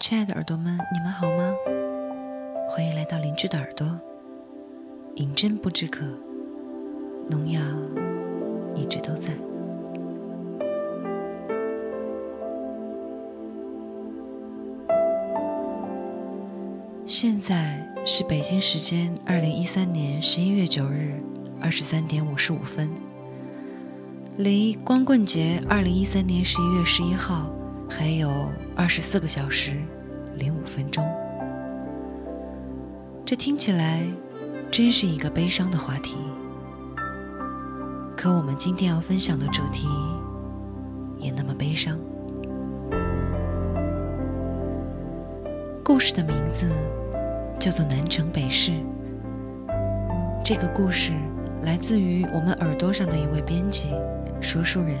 [0.00, 1.52] 亲爱的耳朵们，你们好吗？
[2.70, 3.98] 欢迎来到邻居的耳朵。
[5.16, 6.06] 饮鸩不知渴，
[7.28, 7.60] 农药
[8.76, 9.32] 一直都在。
[17.04, 21.20] 现在是北京时间二零一三年十一月九日
[21.60, 22.88] 二十三点五十五分，
[24.36, 27.50] 离光棍节二零一三年十一月十一号。
[27.90, 28.30] 还有
[28.76, 29.72] 二十四个小时
[30.38, 31.04] 零五分钟，
[33.24, 34.06] 这听起来
[34.70, 36.16] 真是一个悲伤的话题。
[38.16, 39.88] 可我们今天要分享的主题
[41.18, 41.98] 也那么悲伤。
[45.82, 46.70] 故事的名字
[47.58, 48.70] 叫做《南城北市》。
[50.44, 51.12] 这个故事
[51.62, 53.88] 来自于我们耳朵上的一位编辑，
[54.40, 54.96] 说书人。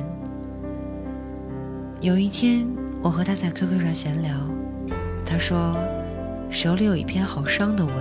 [2.00, 2.66] 有一天，
[3.02, 4.32] 我和他在 QQ 上闲聊，
[5.28, 5.76] 他说
[6.50, 7.94] 手里有一篇好伤的文，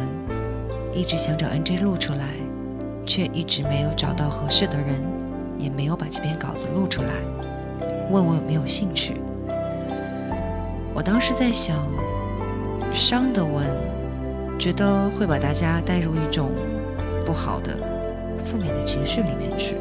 [0.94, 2.30] 一直想找 NJ 录出来，
[3.06, 5.02] 却一直没有找到合适的人，
[5.60, 7.10] 也没有把这篇稿子录出来，
[8.10, 9.18] 问我有没有兴趣。
[10.94, 11.86] 我当时在想，
[12.94, 13.66] 伤的文，
[14.58, 16.50] 觉得会把大家带入一种
[17.26, 17.76] 不好的、
[18.46, 19.76] 负面的情绪里面去，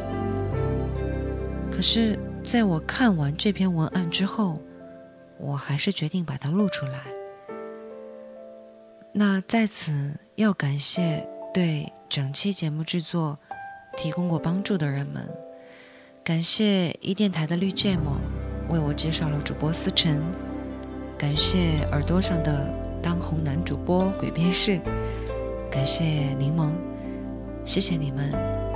[1.70, 2.18] 可是。
[2.46, 4.60] 在我看完这篇文案之后，
[5.36, 7.00] 我还是决定把它录出来。
[9.18, 13.38] 那在此要感谢对整期节目制作
[13.96, 15.26] 提供过帮助的人们，
[16.22, 18.18] 感谢一电台的绿芥末
[18.68, 20.22] 为我介绍了主播思辰，
[21.16, 22.70] 感谢耳朵上的
[23.02, 24.78] 当红男主播鬼变士，
[25.70, 26.72] 感谢柠檬，
[27.64, 28.30] 谢谢你们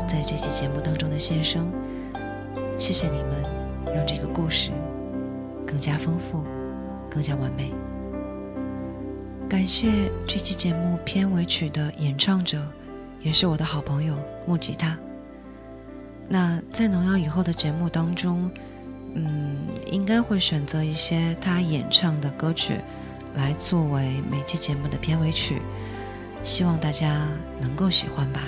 [0.08, 1.70] 在这期节目当中的献声，
[2.78, 3.44] 谢谢你们。
[3.94, 4.70] 让这个故事
[5.66, 6.44] 更加丰富，
[7.10, 7.72] 更加完美。
[9.50, 12.64] 感谢这期节目片尾曲的演唱者，
[13.20, 14.14] 也是我的好朋友
[14.46, 14.96] 木吉他。
[16.28, 18.48] 那在农药以后的节目当中，
[19.16, 19.56] 嗯，
[19.90, 22.76] 应该会选择一些他演唱的歌曲
[23.34, 25.60] 来作为每期节目的片尾曲，
[26.44, 27.26] 希望大家
[27.60, 28.42] 能够喜欢吧。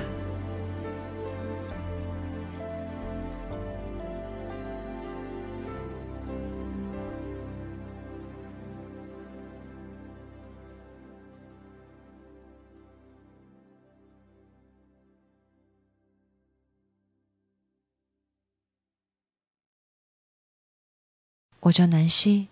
[21.62, 22.48] 我叫南希，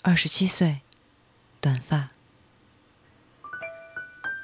[0.00, 0.80] 二十七岁，
[1.60, 2.08] 短发。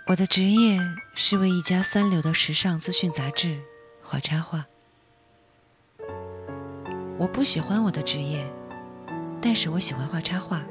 [0.09, 0.79] 我的职业
[1.15, 3.59] 是为一家三流的时尚资讯杂志
[4.03, 4.67] 画插画。
[7.17, 8.47] 我不喜欢我的职业，
[9.41, 10.63] 但是我喜欢画插画。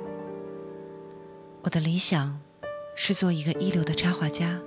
[1.63, 2.40] 我的理想
[2.96, 4.59] 是做一个一流的插画家，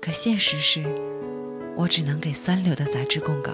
[0.00, 0.84] 可现实是，
[1.74, 3.52] 我只能给三流的杂志供稿。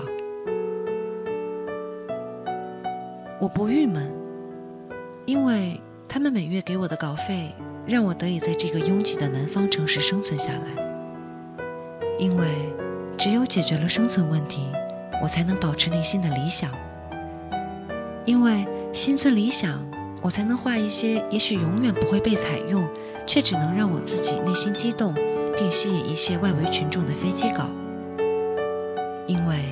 [3.42, 4.08] 我不郁闷，
[5.26, 7.52] 因为他们每月给我的稿费，
[7.84, 11.26] 让我得以在这个拥挤的南方城市生存下来。
[12.20, 12.46] 因为
[13.18, 14.68] 只有解决了生存问题，
[15.20, 16.70] 我才能保持内心的理想。
[18.24, 19.84] 因为心存理想，
[20.22, 22.86] 我才能画一些也许永远不会被采用，
[23.26, 25.12] 却只能让我自己内心激动，
[25.58, 27.68] 并吸引一些外围群众的飞机稿。
[29.26, 29.64] 因为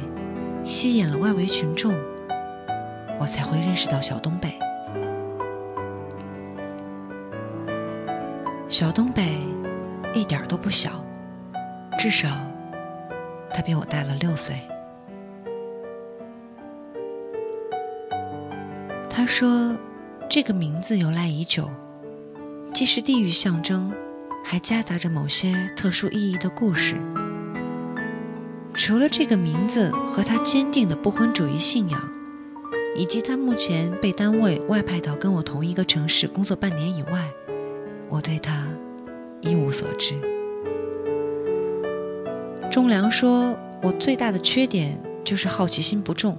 [0.65, 1.95] 吸引了外围群众。
[3.21, 4.59] 我才会认识到小东北。
[8.71, 9.37] 小东北
[10.15, 11.05] 一点都不小，
[11.99, 12.29] 至少
[13.51, 14.57] 他比我大了六岁。
[19.11, 19.77] 他说，
[20.31, 21.69] 这个名字由来已久，
[22.73, 23.93] 既是地域象征，
[24.43, 26.97] 还夹杂着某些特殊意义的故事。
[28.73, 32.20] 除了这个名字和他坚定的不婚主义信仰。
[32.97, 37.31] 以及他目前被单位外派到跟我同一个城市工作半年以外，
[38.09, 38.66] 我对他
[39.41, 40.15] 一无所知。
[42.71, 46.37] 钟良说：“我最大的缺点就是好奇心不重，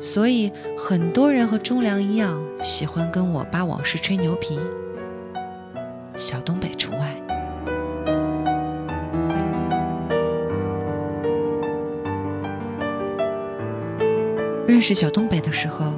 [0.00, 4.58] 所以很多人和钟良一样喜欢跟我扒往事、吹牛皮，
[6.16, 7.14] 小东北除外。”
[14.66, 15.92] 认识小东北的时候，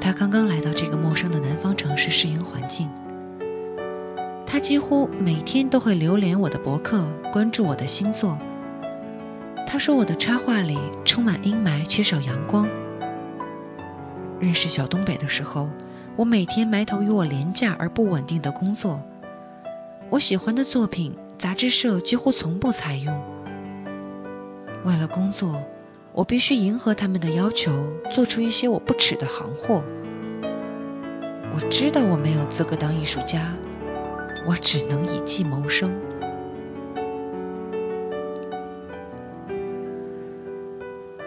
[0.00, 2.88] 他刚刚来到这个陌生的南方城市适应环境。
[4.46, 8.38] 他几乎每天都会流连我的博客，关注我的星座。
[9.66, 12.68] 他说我的插画里充满阴霾，缺少阳光。
[14.38, 15.68] 认识小东北的时候，
[16.14, 19.02] 我每天埋头于我廉价而不稳定的工作。
[20.08, 23.20] 我喜欢的作品，杂志社几乎从不采用。
[24.84, 25.60] 为了工作，
[26.14, 27.72] 我必须迎合他们的要求，
[28.10, 29.82] 做出一些我不耻的行货。
[31.54, 33.54] 我知道我没有资格当艺术家，
[34.46, 35.90] 我只能以技谋生。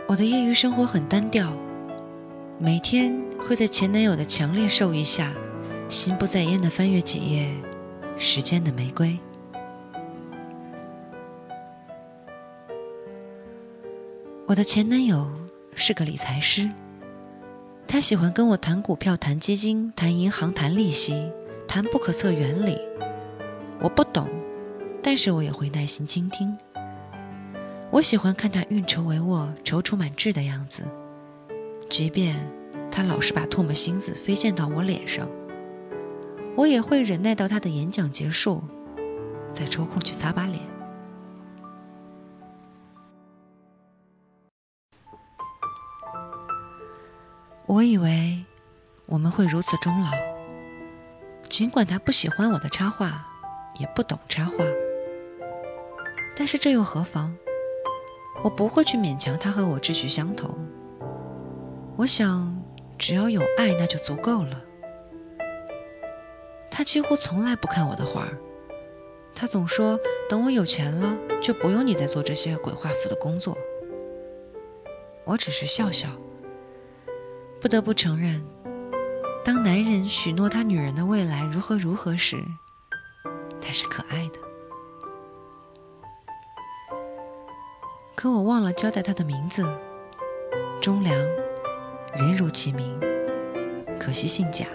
[0.08, 1.52] 我的业余生活很单调，
[2.60, 5.32] 每天会在前男友的强烈授意下，
[5.90, 7.50] 心不在焉的翻阅几页
[8.20, 9.08] 《时间的玫瑰》。
[14.48, 15.28] 我的前男友
[15.74, 16.70] 是个理财师，
[17.88, 21.32] 他喜欢跟我谈股票、谈基金、谈银行、谈利息、
[21.68, 22.78] 谈不可测原理。
[23.80, 24.30] 我不懂，
[25.02, 26.56] 但是我也会耐心倾听。
[27.90, 30.84] 我喜欢看他运筹帷幄、踌躇满志的样子，
[31.90, 32.36] 即便
[32.92, 35.28] 他老是把唾沫星子飞溅到我脸上，
[36.56, 38.62] 我也会忍耐到他的演讲结束，
[39.52, 40.60] 再抽空去擦把脸。
[47.68, 48.46] 我以为
[49.08, 50.12] 我们会如此终老，
[51.50, 53.26] 尽管他不喜欢我的插画，
[53.80, 54.64] 也不懂插画，
[56.38, 57.36] 但是这又何妨？
[58.44, 60.56] 我不会去勉强他和我志趣相投。
[61.98, 62.56] 我想，
[63.00, 64.62] 只要有爱，那就足够了。
[66.70, 68.38] 他几乎从来不看我的画儿，
[69.34, 73.58] 他总说等我有钱了，就不用你再做这些鬼画符的工作。
[75.24, 76.10] 我只是笑笑。
[77.66, 78.46] 不得不承认，
[79.44, 82.38] 当男人许诺他女人的未来如何如何时，
[83.60, 84.40] 他是可爱的。
[88.14, 89.68] 可我忘了交代他的名字，
[90.80, 91.18] 忠良，
[92.14, 93.00] 人如其名，
[94.00, 94.68] 可惜姓贾。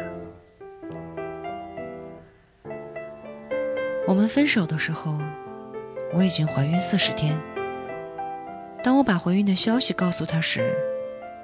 [4.04, 5.16] 我们分手的时候，
[6.12, 7.38] 我已经怀孕四十天。
[8.82, 10.74] 当我把怀孕的消息告诉他时，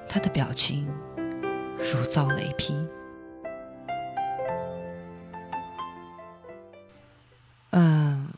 [0.09, 0.93] 他的表情。
[1.79, 2.75] 如遭雷劈。
[7.71, 8.29] 嗯，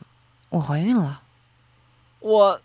[0.49, 1.23] 我怀孕了。
[2.19, 2.61] 我，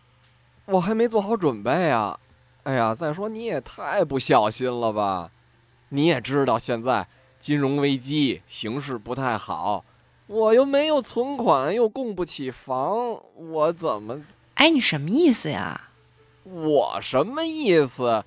[0.66, 2.18] 我还没做好准备啊！
[2.64, 5.30] 哎呀，再说你也太不小心了吧！
[5.90, 7.06] 你也知道现在
[7.38, 9.84] 金融危机，形势不太好，
[10.26, 14.22] 我又没有存款，又供不起房，我怎么……
[14.54, 15.90] 哎，你什么意思呀？
[16.42, 18.24] 我什么意思？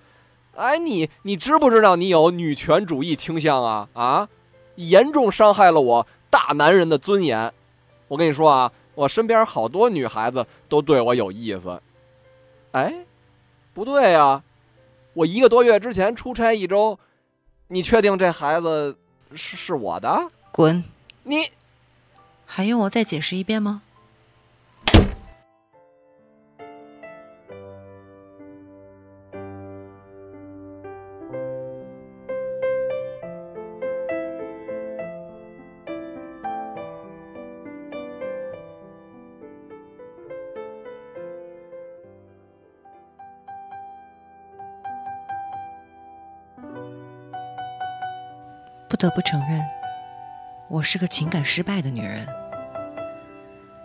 [0.57, 3.87] 哎，你你知不知道你有女权主义倾向啊？
[3.93, 4.27] 啊，
[4.75, 7.53] 严重伤害了我大男人的尊严。
[8.07, 11.79] 我跟你说啊，我身边好多女孩子都对我有意思。
[12.71, 13.05] 哎，
[13.73, 14.41] 不对呀，
[15.13, 16.97] 我一个多月之前出差一周，
[17.67, 18.97] 你确定这孩子
[19.35, 20.27] 是是我的？
[20.51, 20.83] 滚！
[21.23, 21.51] 你
[22.47, 23.83] 还用我再解释一遍吗？
[48.89, 49.61] 不得不承认，
[50.69, 52.25] 我是个情感失败的女人，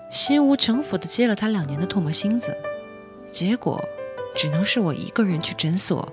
[0.08, 2.56] 心无城府的接了他两年的唾沫星子，
[3.32, 3.82] 结果
[4.36, 6.08] 只能是我一个人去诊所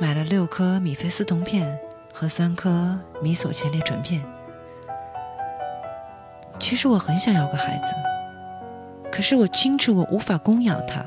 [0.00, 1.78] 买了六颗米非司酮片
[2.12, 4.20] 和三颗米索前列醇片。
[6.58, 7.94] 其实我很想要个孩子，
[9.12, 11.06] 可是我清楚我无法供养他，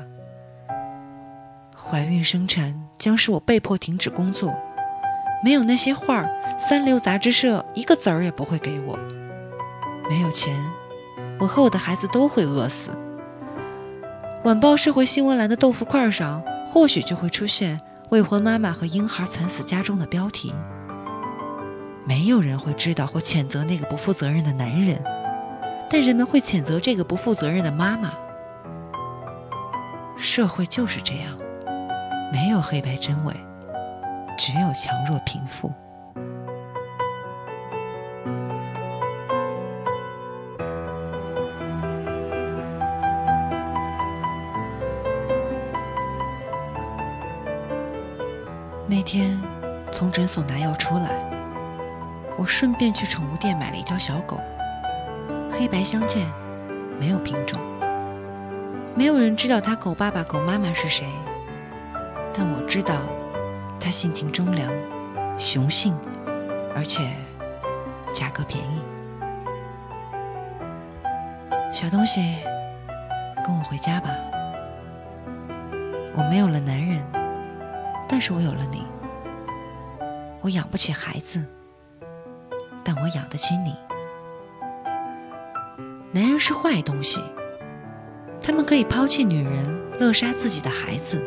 [1.76, 4.50] 怀孕生产将使我被迫停止工作。
[5.42, 8.98] 没有那些画儿，三流杂志社一个子儿也不会给我。
[10.08, 10.54] 没有钱，
[11.38, 12.90] 我和我的孩子都会饿死。
[14.44, 17.80] 晚报社会新闻栏的豆腐块上，或许就会出现
[18.10, 20.52] 未婚妈妈和婴孩惨死家中的标题。
[22.04, 25.02] 没有人会知道或谴责那个不负责任的男人，
[25.88, 28.12] 但人们会谴责这个不负责任的妈妈。
[30.16, 31.38] 社会就是这样，
[32.32, 33.34] 没有黑白真伪。
[34.36, 35.70] 只有强弱贫富。
[48.86, 49.40] 那天
[49.90, 51.08] 从诊所拿药出来，
[52.36, 54.38] 我顺便去宠物店买了一条小狗，
[55.50, 56.26] 黑白相间，
[57.00, 57.58] 没有品种，
[58.94, 61.06] 没有人知道它狗爸爸、狗妈妈是谁，
[62.34, 62.96] 但我知道。
[63.82, 64.72] 他性情忠良，
[65.36, 65.92] 雄性，
[66.72, 67.04] 而且
[68.14, 68.80] 价格便宜。
[71.72, 72.36] 小东西，
[73.44, 74.10] 跟我回家吧。
[76.14, 77.02] 我没有了男人，
[78.08, 78.86] 但是我有了你。
[80.42, 81.44] 我养不起孩子，
[82.84, 83.74] 但我养得起你。
[86.12, 87.20] 男人是坏东西，
[88.40, 91.20] 他们可以抛弃女人，勒杀自己的孩子。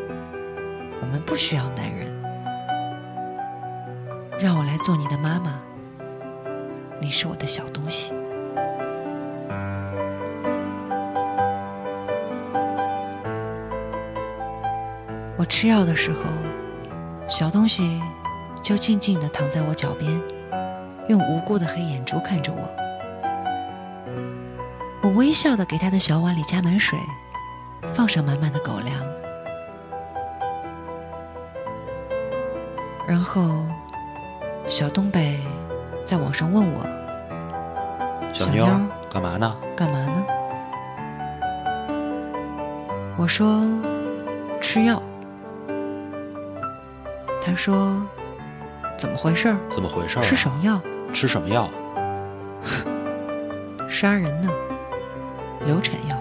[1.02, 2.15] 我们不需要男人，
[4.38, 5.58] 让我来做你的妈妈。
[7.00, 8.12] 你是我的小东西。
[15.38, 16.20] 我吃药的时候，
[17.28, 18.02] 小东西
[18.62, 20.20] 就静静地躺在我脚边，
[21.08, 22.68] 用无辜的黑眼珠看着我。
[25.02, 26.98] 我微笑地给他的小碗里加满水，
[27.94, 28.94] 放上满满的狗粮，
[33.06, 33.64] 然后
[34.68, 35.38] 小东北
[36.04, 36.80] 在网上问我
[38.34, 38.80] ：“小妞儿
[39.10, 39.56] 干嘛呢？
[39.76, 40.24] 干嘛呢？”
[43.16, 43.64] 我说
[44.60, 45.00] ：“吃药。”
[47.44, 48.02] 他说
[48.98, 49.56] ：“怎么回事儿？
[49.70, 50.22] 怎么回事啊？
[50.22, 50.80] 吃什么药？
[51.12, 51.70] 吃什么药？
[53.88, 54.50] 杀人呢？
[55.64, 56.15] 流产药。”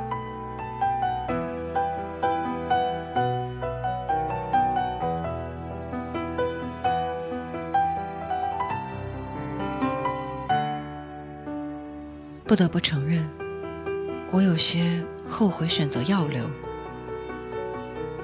[12.56, 13.22] 不得不承认，
[14.32, 16.50] 我有些后悔选择药流。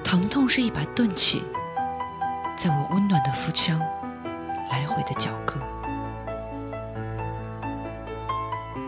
[0.02, 1.44] 疼痛是一把钝器。
[2.56, 3.78] 在我温暖的腹腔
[4.70, 5.60] 来回的搅割，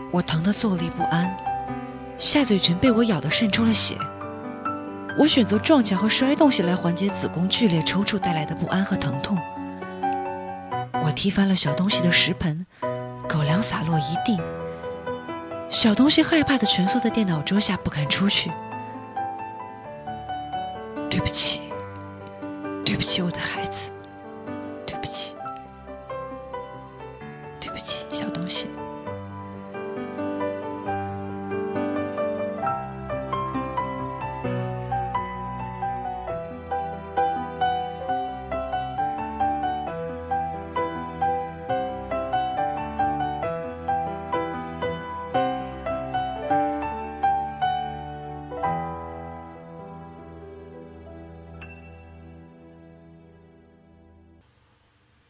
[0.09, 1.31] 我疼得坐立不安，
[2.17, 3.95] 下嘴唇被我咬得渗出了血。
[5.15, 9.37] 我选择撞墙和摔东西来缓解子宫剧烈抽搐带来的不安和疼痛。
[11.03, 12.65] 我踢翻了小东西的食盆，
[13.29, 14.41] 狗粮洒落一地。
[15.69, 18.51] 小东西害怕的蜷缩在电脑桌下，不敢出去。
[21.09, 21.61] 对不起。
[22.85, 23.89] 对不起，我的孩子，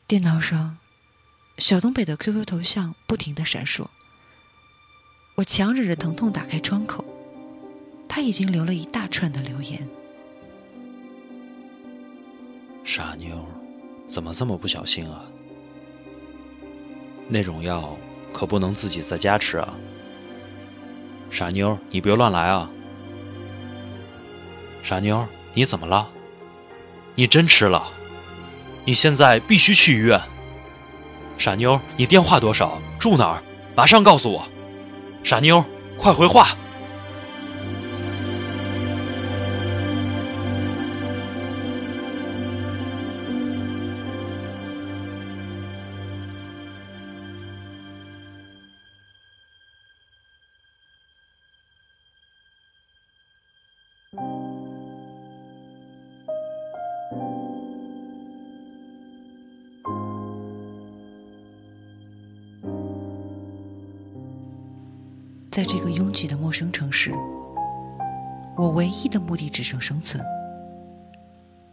[0.08, 0.78] 电脑上，
[1.58, 3.88] 小东北的 QQ 头像不停的闪烁。
[5.34, 7.04] 我强忍着疼痛打开窗口，
[8.08, 9.90] 他已经留了一大串的留言。
[12.84, 13.44] 傻妞，
[14.08, 15.26] 怎么这么不小心啊？
[17.28, 17.98] 那种药
[18.32, 19.74] 可不能自己在家吃啊！
[21.32, 22.70] 傻妞，你别乱来啊！
[24.84, 26.08] 傻妞，你怎么了？
[27.16, 27.92] 你真吃了？
[28.86, 30.22] 你现在必须去医院。
[31.38, 32.80] 傻妞，你电话多少？
[32.98, 33.44] 住哪儿？
[33.76, 34.48] 马上告诉我。
[35.24, 35.66] 傻妞，
[35.98, 36.56] 快回话。
[65.56, 67.14] 在这个拥挤的陌生城市，
[68.58, 70.22] 我唯一的目的只剩生存。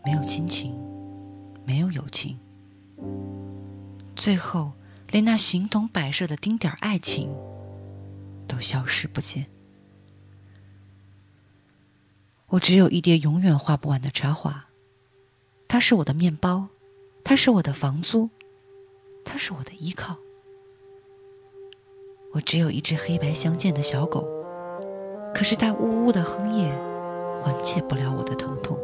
[0.05, 0.73] 没有亲情，
[1.65, 2.39] 没有友情，
[4.15, 4.71] 最后
[5.11, 7.29] 连那形同摆设的丁点儿爱情
[8.47, 9.47] 都消失不见。
[12.51, 14.67] 我只有一叠永远画不完的插画，
[15.67, 16.69] 它是我的面包，
[17.25, 18.31] 它是我的房租，
[19.25, 20.19] 它是我的依靠。
[22.35, 24.27] 我只有一只黑白相间的小狗，
[25.35, 26.73] 可是它呜呜的哼咽，
[27.35, 28.79] 缓解不了我的疼痛。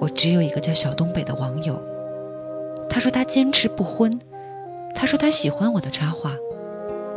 [0.00, 1.78] 我只有一个叫小东北的网友，
[2.88, 4.18] 他说他坚持不婚，
[4.94, 6.34] 他说他喜欢我的插画，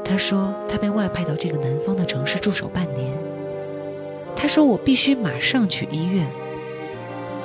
[0.03, 3.13] 他说他被外派到这个南方的城市驻守半年，
[4.35, 6.27] 他说我必须马上去医院，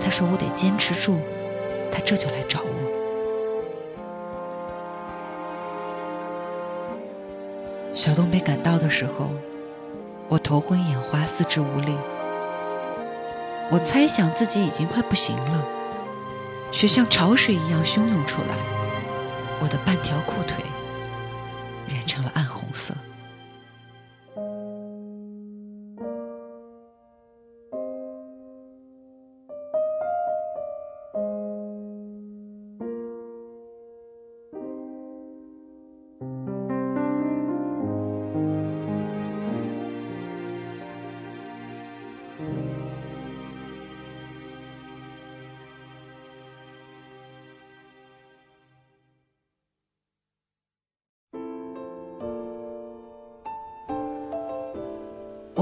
[0.02, 1.18] 他说我得坚持住，
[1.92, 2.83] 他这就来找我。
[7.94, 9.30] 小东被赶到的时候，
[10.28, 11.94] 我头昏眼花，四肢无力。
[13.70, 15.64] 我猜想自己已经快不行了，
[16.72, 18.54] 血像潮水一样汹涌出来，
[19.62, 20.64] 我的半条裤腿
[21.88, 22.92] 染成了暗红色。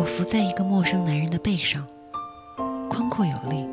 [0.03, 1.87] 我伏在一个陌生男人的背上，
[2.91, 3.65] 宽阔有力。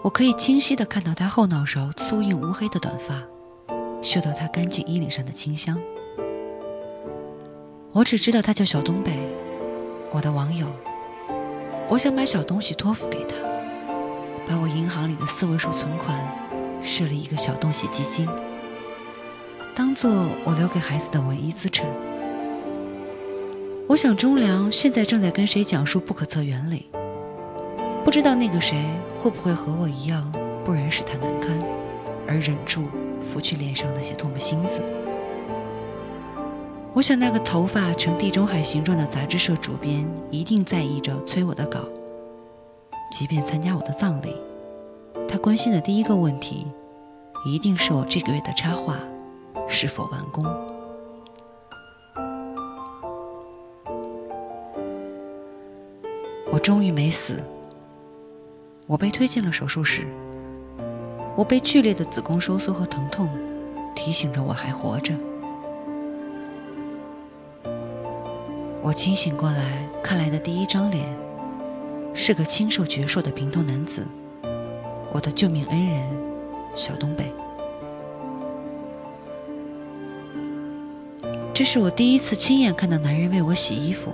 [0.00, 3.22] 我可以清晰地看到他后脑勺粗硬乌黑的短发，
[4.00, 5.78] 嗅到他干净衣领上的清香。
[7.92, 9.12] 我只知道他叫小东北，
[10.12, 10.66] 我的网友。
[11.90, 13.36] 我想把小东西托付给他，
[14.46, 16.18] 把我银行里的四位数存款
[16.82, 18.26] 设立一个小东西基金，
[19.74, 20.10] 当做
[20.46, 21.86] 我留给孩子的唯一资产。
[23.92, 26.86] 我想，钟良现在正在跟谁讲述不可测原理，
[28.02, 28.82] 不知道那个谁
[29.20, 30.32] 会不会和我一样，
[30.64, 31.58] 不忍使他难堪，
[32.26, 32.84] 而忍住
[33.20, 34.80] 拂去脸上那些唾沫星子。
[36.94, 41.80] 我想，那个头发呈地中海形状的杂志社主编一定在意着催我的稿。
[43.12, 44.34] 即便参加我的葬礼，
[45.28, 46.66] 他关心的第一个问题，
[47.44, 48.96] 一定是我这个月的插画
[49.68, 50.46] 是否完工。
[56.62, 57.42] 终于没死。
[58.86, 60.06] 我被推进了手术室。
[61.34, 63.28] 我被剧烈的子宫收缩和疼痛
[63.94, 65.14] 提醒着我还活着。
[68.82, 71.04] 我清醒过来，看来的第一张脸
[72.12, 74.06] 是个清瘦矍铄的平头男子，
[75.12, 76.02] 我的救命恩人
[76.74, 77.32] 小东北。
[81.54, 84.12] 这是我第一次亲眼看到男人为我洗衣服。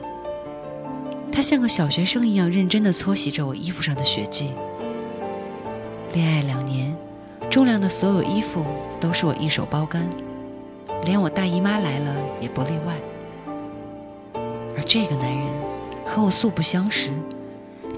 [1.39, 4.51] 他像个小学生一样认真地搓洗着我衣服上的血迹。
[6.13, 6.93] 恋爱两年，
[7.49, 8.67] 钟良的所有衣服
[8.99, 10.03] 都是我一手包干，
[11.05, 12.97] 连我大姨妈来了也不例外。
[14.77, 15.47] 而这个男人
[16.05, 17.13] 和我素不相识，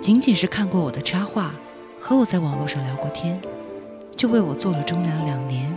[0.02, 1.54] 仅仅是看过我的插画，
[1.98, 3.40] 和我在网络上聊过天，
[4.14, 5.74] 就为我做了钟良两年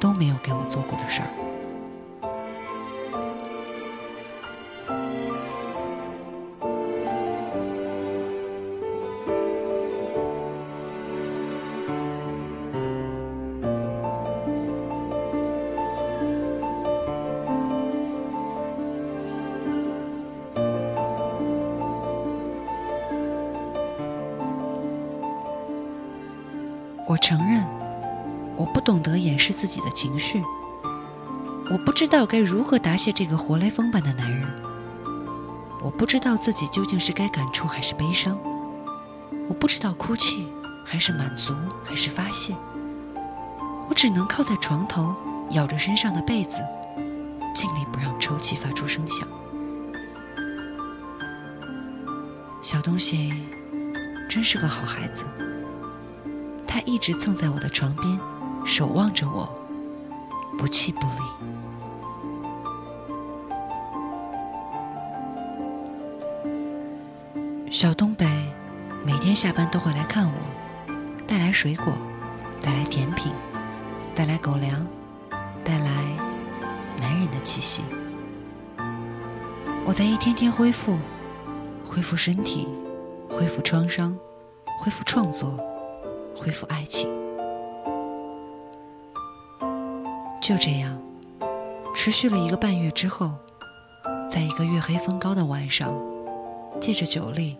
[0.00, 1.28] 都没有给我做过的事儿。
[32.26, 34.44] 道该如何答谢这个活雷锋般的男人，
[35.80, 38.36] 我不知道自己究竟是该感触还是悲伤，
[39.48, 40.44] 我不知道哭泣
[40.84, 42.52] 还是满足还是发泄，
[43.88, 45.14] 我只能靠在床头，
[45.52, 46.60] 咬着身上的被子，
[47.54, 49.28] 尽力不让抽泣发出声响。
[52.60, 53.32] 小东西
[54.28, 55.24] 真是个好孩子。
[56.66, 58.18] 他一直蹭在我的床边，
[58.64, 59.48] 守望着我，
[60.58, 61.55] 不弃不离。
[67.76, 68.26] 小东北
[69.04, 70.32] 每天下班都会来看我，
[71.26, 71.92] 带来水果，
[72.62, 73.30] 带来甜品，
[74.14, 74.86] 带来狗粮，
[75.62, 75.90] 带来
[76.98, 77.82] 男人的气息。
[79.84, 80.96] 我在一天天恢复，
[81.86, 82.66] 恢复身体，
[83.28, 84.16] 恢复创伤，
[84.80, 85.60] 恢复创作。
[86.34, 87.10] 恢复爱情，
[90.40, 90.98] 就这样，
[91.94, 93.32] 持续了一个半月之后，
[94.30, 95.94] 在一个月黑风高的晚上，
[96.80, 97.58] 借着酒力，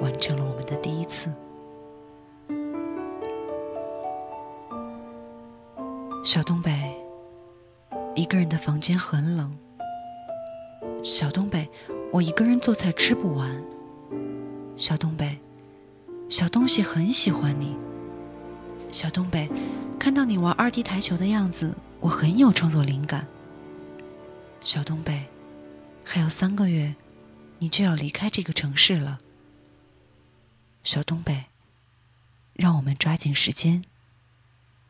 [0.00, 1.30] 完成了我们的第一次。
[6.24, 6.72] 小东北，
[8.14, 9.56] 一个人的房间很冷。
[11.02, 11.68] 小东北，
[12.12, 13.62] 我一个人做菜吃不完。
[14.76, 15.38] 小东北。
[16.28, 17.74] 小东西很喜欢你，
[18.92, 19.48] 小东北，
[19.98, 23.26] 看到你玩二 D 台球的样子，我很有创作灵感。
[24.62, 25.24] 小东北，
[26.04, 26.94] 还有三个月，
[27.58, 29.20] 你就要离开这个城市了。
[30.88, 31.44] 小东北，
[32.54, 33.84] 让我们抓紧时间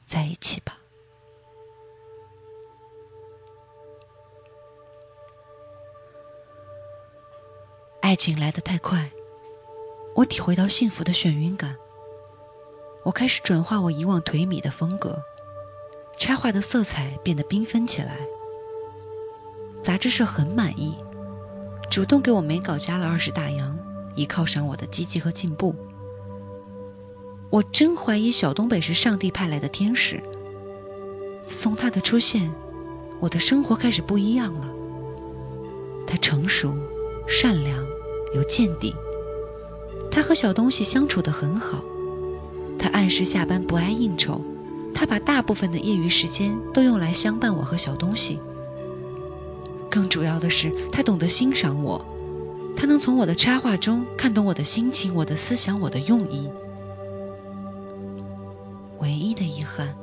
[0.07, 0.79] 在一起吧。
[8.01, 9.11] 爱情来得太快。
[10.15, 11.77] 我体会到幸福的眩晕感。
[13.03, 15.21] 我开始转化我以往颓靡的风格，
[16.17, 18.17] 插画的色彩变得缤纷起来。
[19.83, 20.97] 杂志社很满意，
[21.91, 23.77] 主动给我没稿加了二十大洋，
[24.19, 25.75] 以犒赏我的积极和进步。
[27.51, 30.21] 我真怀疑小东北是上帝派来的天使。
[31.47, 32.51] 自从他的出现，
[33.21, 34.69] 我的生活开始不一样了。
[36.07, 36.75] 他成熟、
[37.27, 37.87] 善良、
[38.35, 38.95] 有见地。
[40.11, 41.83] 他和小东西相处得很好。
[42.79, 44.41] 他按时下班，不爱应酬。
[44.95, 48.41] 他把大部分的业余时间都用来相伴我和小东西。
[49.89, 52.05] 更主要的是，他懂得欣赏我。
[52.81, 56.49] 他能从我的插画中看懂我的心情、我的思想、我的用意。
[59.01, 59.97] 唯一的遗憾，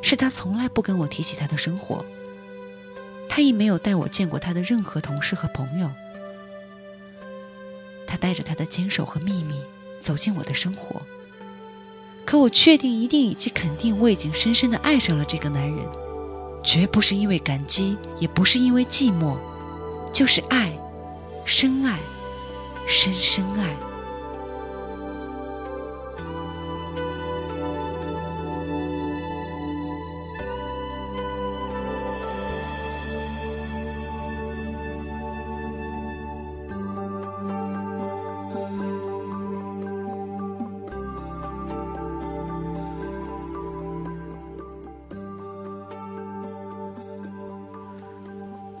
[0.00, 2.02] 是他从来不跟我提起他的生活。
[3.28, 5.90] 他亦没有带我见过他的任何同事和朋友。
[8.06, 9.56] 他带着他的坚守和秘密
[10.00, 11.02] 走进我的生活。
[12.24, 15.78] 可我确定、一定以及肯定，我已经深深的爱上了这个男人，
[16.62, 19.36] 绝不是因为感激，也不是因为寂寞，
[20.10, 20.72] 就是爱，
[21.44, 21.98] 深爱，
[22.86, 23.76] 深深爱。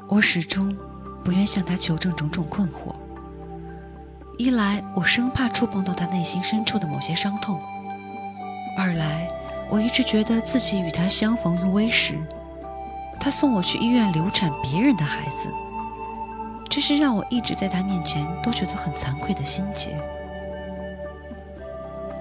[0.08, 0.76] 我始终
[1.24, 3.03] 不愿向他求证种种困惑。
[4.44, 7.56] 一来，我生怕触碰到他内心深处的某些伤痛；
[8.76, 9.26] 二来，
[9.70, 12.18] 我一直觉得自己与他相逢于微时，
[13.18, 15.48] 他送我去医院流产别人的孩子，
[16.68, 19.98] 这是让我一直在他面前都觉得很惭愧的心结。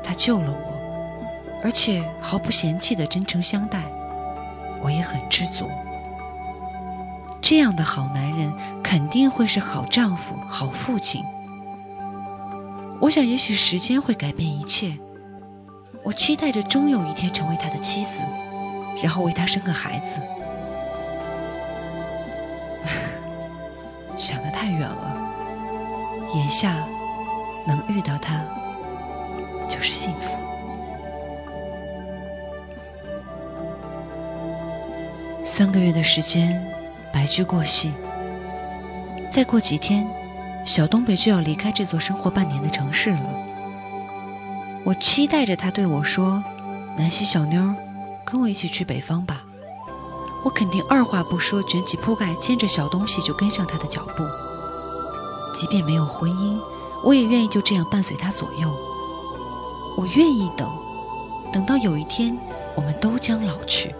[0.01, 3.81] 他救了我，而且毫不嫌弃的真诚相待，
[4.81, 5.69] 我也很知足。
[7.41, 11.21] 这样的好男人肯定会是好丈夫、好父亲。
[13.03, 14.97] 我想，也许时间会改变一切。
[16.03, 18.21] 我期待着终有一天成为他的妻子，
[19.03, 20.21] 然后为他生个孩子。
[24.15, 25.33] 想得太远了，
[26.33, 26.87] 眼下
[27.67, 28.41] 能遇到他
[29.67, 30.31] 就是幸福。
[35.43, 36.57] 三个月的时间。
[37.11, 37.91] 白驹过隙，
[39.29, 40.03] 再过几天，
[40.65, 43.19] 小东北就要离开这座生活半年的城市了。
[44.83, 46.43] 我期待着他对我说
[46.97, 47.73] ：“南希小妞，
[48.25, 49.43] 跟我一起去北方吧。”
[50.43, 54.23] 我肯定二话不说，卷起铺盖，牵着小东西就跟上他的脚步。
[55.53, 56.59] 即便没有婚姻，
[57.03, 58.69] 我也愿意就这样伴随他左右。
[59.95, 60.69] 我愿意等，
[61.51, 62.37] 等到有一天
[62.75, 63.93] 我们都将老去。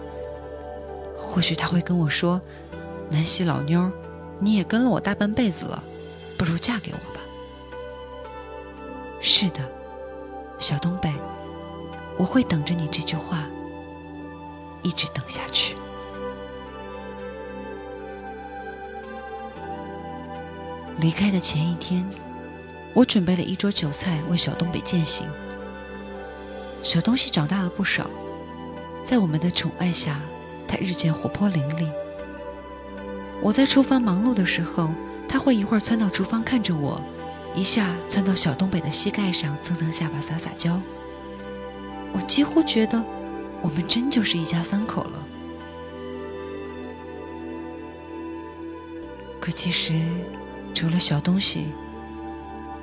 [1.16, 2.40] 或许他会跟我说。
[3.10, 3.90] 南希老妞，
[4.40, 5.82] 你也跟了我大半辈子了，
[6.44, 7.22] 不如嫁给我吧。
[9.18, 9.66] 是的，
[10.58, 11.10] 小东北，
[12.18, 13.46] 我会等着你这句话，
[14.82, 15.74] 一直等下去。
[20.98, 22.06] 离开的前一天，
[22.92, 25.26] 我准备了一桌酒菜为小东北饯行。
[26.82, 28.10] 小东西长大了不少，
[29.02, 30.20] 在我们的宠爱下，
[30.68, 31.88] 他日渐活泼伶俐。
[33.40, 34.90] 我在厨房忙碌的时候，
[35.28, 37.00] 他会一会儿窜到厨房看着我，
[37.54, 40.80] 一下窜到小东北的膝盖上蹭蹭下巴撒撒娇。
[42.12, 43.02] 我几乎觉得，
[43.60, 45.26] 我们真就是一家三口了。
[49.40, 50.00] 可其实，
[50.74, 51.66] 除了小东西，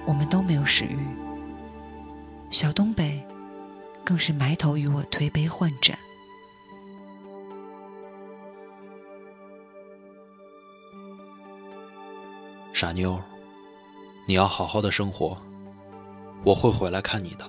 [0.06, 0.98] 我们都没有食欲。
[2.50, 3.24] 小东北，
[4.04, 5.98] 更是埋头与我推杯换盏。
[12.82, 13.22] 傻妞，
[14.26, 15.38] 你要好好的生活，
[16.44, 17.46] 我会回来看你的。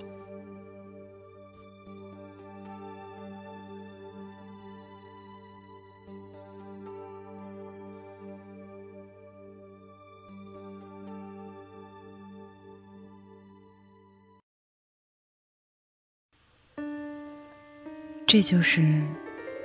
[18.27, 19.01] 这就是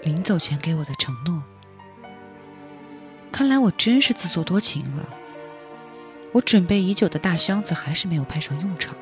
[0.03, 1.43] 临走前给我的承诺。
[3.31, 5.18] 看来我真是自作多情了。
[6.33, 8.95] 我准备已久的大箱子还是没有派上用场。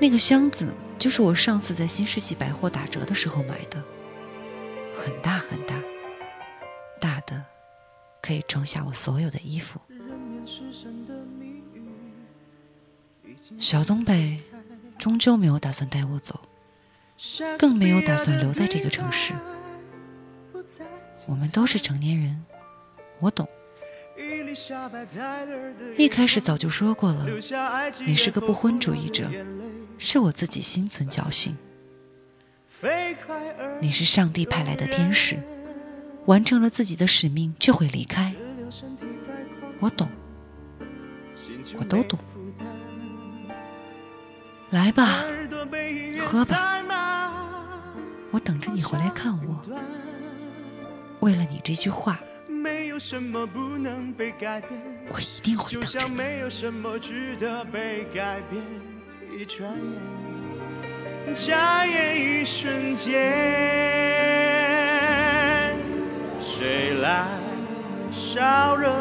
[0.00, 3.82] 那个箱子就是我上次在新世纪百货打折的时候买的，
[4.94, 5.74] 很大很大，
[6.98, 7.44] 大的
[8.22, 9.78] 可以装下我所有的衣服。
[13.58, 14.40] 小东北
[14.98, 16.40] 终究没有打算带我走，
[17.58, 19.34] 更没有打算留在这个城市。
[21.26, 22.42] 我们都是成年人，
[23.18, 23.46] 我懂。
[25.96, 27.26] 一开始早就说过了，
[28.06, 29.30] 你是个不婚主义者，
[29.98, 31.56] 是我自己心存侥幸。
[33.80, 35.38] 你是上帝派来的天使，
[36.26, 38.34] 完成了自己的使命就会离开。
[39.78, 40.08] 我懂，
[41.78, 42.18] 我都懂。
[44.70, 45.24] 来吧，
[46.20, 46.82] 喝吧，
[48.30, 49.60] 我等着你回来看我。
[51.20, 52.20] 为了你这句话。
[52.90, 54.76] 没有什么不能被改变，
[55.12, 56.12] 我一定会等着你。
[56.12, 58.60] 没有什么值得被改变，
[59.32, 59.70] 一转
[61.24, 63.12] 眼，眨眼一瞬间，
[66.40, 67.28] 谁来
[68.10, 68.92] 烧热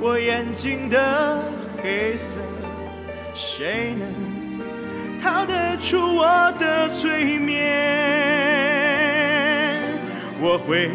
[0.00, 1.44] 我眼睛的
[1.82, 2.38] 黑色？
[3.34, 4.10] 谁能
[5.20, 7.60] 逃得出我的催眠？
[10.40, 10.90] 我会。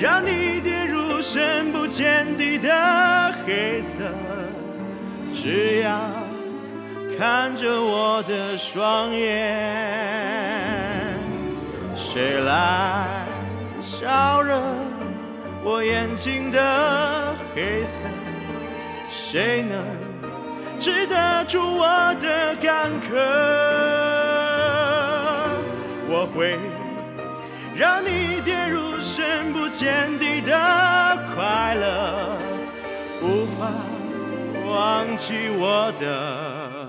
[0.00, 4.04] 让你跌入深不见底的黑色，
[5.34, 5.98] 只要
[7.18, 9.44] 看着我的双眼，
[11.96, 13.24] 谁来
[13.80, 14.60] 烧热
[15.64, 18.04] 我眼睛的黑色？
[19.10, 19.84] 谁能
[20.78, 23.16] 治得住我的干渴？
[26.08, 26.56] 我会。
[27.76, 28.87] 让你跌入
[29.18, 30.52] 深不见底的
[31.34, 32.38] 快乐，
[33.20, 33.66] 无法
[34.64, 36.88] 忘记我的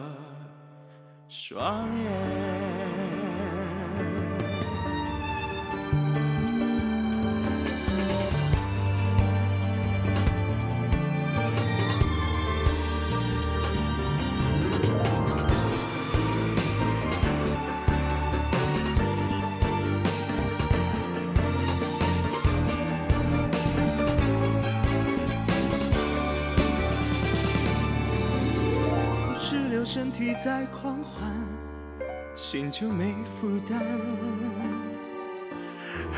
[1.28, 2.59] 双眼。
[30.42, 31.30] 在狂欢，
[32.34, 33.78] 心就没负担。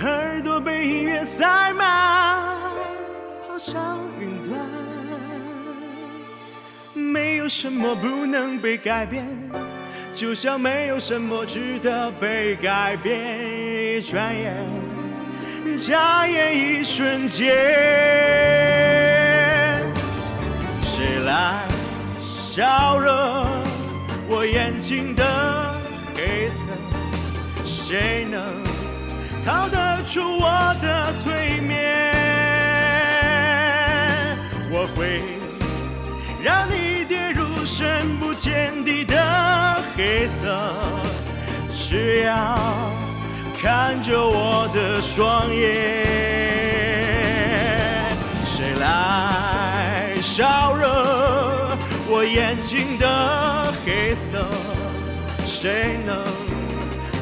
[0.04, 2.46] 耳朵被音乐塞满，
[3.48, 4.60] 跑上云端。
[6.94, 9.26] 没有什么不能被改变，
[10.14, 13.98] 就像没有什么值得被改变。
[13.98, 14.56] 一转眼，
[15.80, 17.56] 眨眼一瞬间，
[20.80, 21.64] 谁来
[22.22, 23.41] 笑容？
[24.34, 25.24] 我眼睛的
[26.16, 26.64] 黑色，
[27.66, 28.42] 谁能
[29.46, 31.78] 逃得出我的催眠？
[34.72, 35.22] 我会
[36.42, 40.78] 让你跌入深不见底的黑色，
[41.70, 42.58] 只要
[43.62, 46.06] 看着我的双眼，
[48.46, 51.51] 谁来烧热？
[52.14, 54.46] 我眼睛的黑色，
[55.46, 56.26] 谁能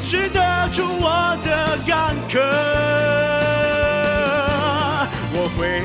[0.01, 2.39] 治得住我的干渴？
[5.31, 5.83] 我会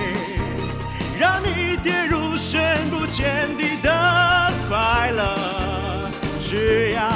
[1.21, 6.09] 让你跌入深不见底的快乐，
[6.41, 7.07] 只要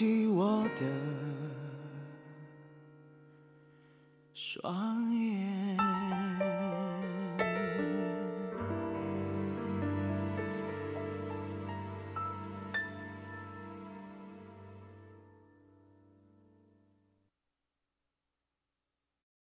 [0.00, 0.86] 起我的
[4.32, 5.19] 双眼。